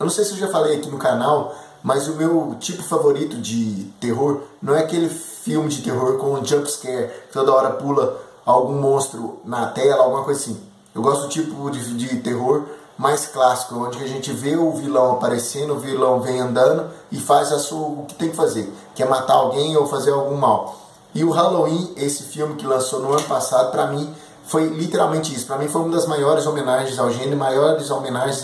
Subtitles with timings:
[0.00, 3.36] Eu não sei se eu já falei aqui no canal, mas o meu tipo favorito
[3.36, 8.18] de terror não é aquele filme de terror com um jump scare, toda hora pula
[8.46, 10.58] algum monstro na tela, alguma coisa assim.
[10.94, 12.62] Eu gosto do tipo de, de terror
[12.96, 17.52] mais clássico, onde a gente vê o vilão aparecendo, o vilão vem andando e faz
[17.52, 20.78] a sua, o que tem que fazer, que é matar alguém ou fazer algum mal.
[21.14, 24.14] E o Halloween, esse filme que lançou no ano passado, para mim
[24.44, 25.46] foi literalmente isso.
[25.46, 28.42] Para mim foi uma das maiores homenagens ao gênero, maiores homenagens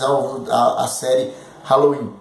[0.51, 1.33] à série
[1.67, 2.13] Halloween.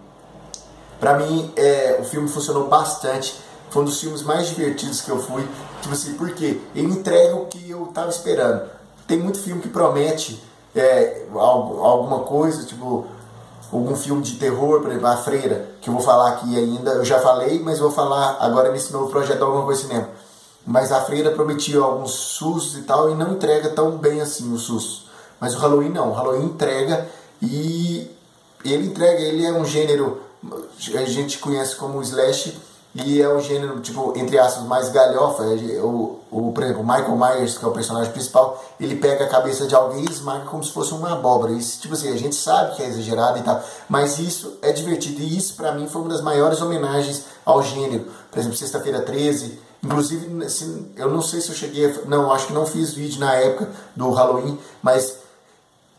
[0.98, 3.38] Para mim, é, o filme funcionou bastante.
[3.70, 5.46] Foi um dos filmes mais divertidos que eu fui.
[5.80, 6.60] Tipo assim, por quê?
[6.74, 8.68] Ele entrega o que eu tava esperando.
[9.06, 10.42] Tem muito filme que promete
[10.74, 13.06] é, alguma coisa, tipo
[13.72, 16.92] algum filme de terror, por exemplo, A Freira, que eu vou falar aqui ainda.
[16.92, 20.08] Eu já falei, mas vou falar agora nesse novo projeto Alguma Coisa Cinema.
[20.66, 24.62] Mas A Freira prometia alguns sustos e tal, e não entrega tão bem assim os
[24.62, 25.06] sustos.
[25.38, 26.10] Mas o Halloween não.
[26.10, 27.06] O Halloween entrega
[27.40, 28.10] e
[28.72, 30.26] ele entrega, ele é um gênero
[30.94, 32.56] a gente conhece como slash
[32.94, 35.42] e é um gênero, tipo, entre aspas, mais galhofa.
[35.42, 39.66] O, o, por exemplo, Michael Myers, que é o personagem principal, ele pega a cabeça
[39.66, 41.52] de alguém e esmaga como se fosse uma abóbora.
[41.52, 45.20] Isso, tipo assim, a gente sabe que é exagerado e tal, mas isso é divertido.
[45.20, 48.06] E isso, para mim, foi uma das maiores homenagens ao gênero.
[48.30, 49.66] Por exemplo, Sexta-feira 13.
[49.84, 50.26] Inclusive,
[50.96, 53.68] eu não sei se eu cheguei a, Não, acho que não fiz vídeo na época
[53.94, 55.18] do Halloween, mas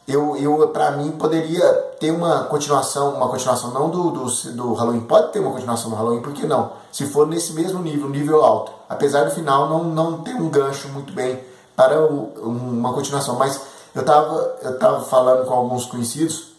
[0.07, 1.67] eu, eu para mim poderia
[1.99, 5.95] ter uma continuação, uma continuação não do, do, do Halloween, pode ter uma continuação do
[5.95, 6.71] Halloween, por que não?
[6.91, 10.87] Se for nesse mesmo nível, nível alto, apesar do final não, não ter um gancho
[10.89, 11.43] muito bem
[11.75, 13.59] para o, uma continuação, mas
[13.93, 16.53] eu estava eu tava falando com alguns conhecidos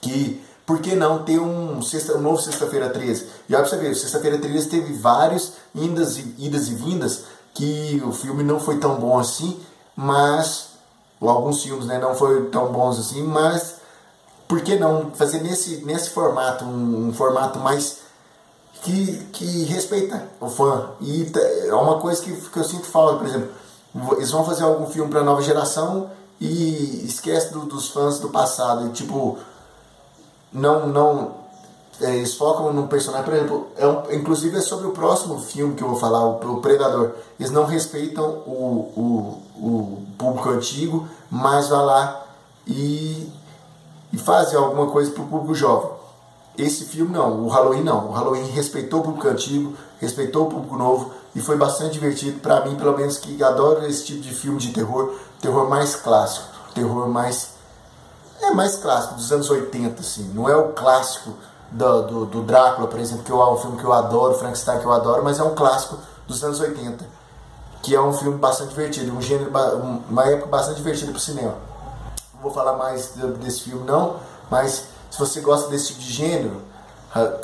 [0.00, 3.26] que por que não ter um, sexta, um novo Sexta-feira 13?
[3.48, 8.00] E olha pra você ver, Sexta-feira 13 teve vários idas e, idas e vindas que
[8.04, 9.60] o filme não foi tão bom assim,
[9.96, 10.69] mas
[11.28, 13.76] alguns filmes né, não foram tão bons assim, mas
[14.48, 17.98] por que não fazer nesse, nesse formato, um, um formato mais
[18.82, 20.90] que, que respeita o fã?
[21.00, 21.30] E
[21.66, 23.50] é uma coisa que, que eu sinto falta, por exemplo,
[24.16, 28.86] eles vão fazer algum filme para nova geração e esquece do, dos fãs do passado,
[28.86, 29.38] e, tipo,
[30.52, 31.39] não, não
[32.00, 35.82] eles focam num personagem, por exemplo, é um, inclusive é sobre o próximo filme que
[35.82, 37.12] eu vou falar, o, o Predador.
[37.38, 42.26] Eles não respeitam o, o, o público antigo, mas vai lá
[42.66, 43.30] e,
[44.12, 45.90] e fazem alguma coisa para o público jovem.
[46.56, 48.08] Esse filme não, o Halloween não.
[48.08, 52.64] O Halloween respeitou o público antigo, respeitou o público novo e foi bastante divertido para
[52.64, 57.08] mim, pelo menos que adoro esse tipo de filme de terror, terror mais clássico, terror
[57.08, 57.60] mais
[58.42, 61.34] é mais clássico dos anos 80 assim, não é o clássico
[61.70, 64.84] do, do, do Drácula, por exemplo, que é um filme que eu adoro, Frankenstein que
[64.84, 67.04] eu adoro, mas é um clássico dos anos 80,
[67.82, 69.50] que é um filme bastante divertido, um gênero,
[70.08, 71.54] uma época bastante divertida para o cinema.
[72.34, 74.16] Não vou falar mais desse filme não,
[74.50, 76.62] mas se você gosta desse tipo de gênero,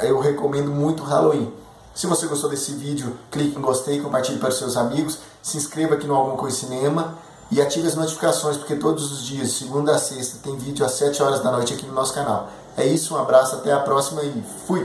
[0.03, 1.53] eu recomendo muito Halloween.
[1.95, 5.95] Se você gostou desse vídeo, clique em gostei, compartilhe para os seus amigos, se inscreva
[5.95, 7.15] aqui no Alguma Coisa Cinema
[7.51, 11.23] e ative as notificações, porque todos os dias, segunda a sexta, tem vídeo às 7
[11.23, 12.49] horas da noite aqui no nosso canal.
[12.77, 14.85] É isso, um abraço, até a próxima e fui!